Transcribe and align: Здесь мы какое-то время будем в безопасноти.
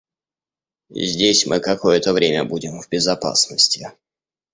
Здесь 0.89 1.45
мы 1.45 1.59
какое-то 1.59 2.11
время 2.13 2.43
будем 2.43 2.79
в 2.81 2.89
безопасноти. 2.89 3.91